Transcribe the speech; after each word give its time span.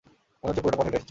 মনে 0.41 0.47
হচ্ছে 0.49 0.61
পুরোটা 0.63 0.77
পথ 0.77 0.79
হেঁটে 0.83 0.87
এসেছিস! 0.93 0.99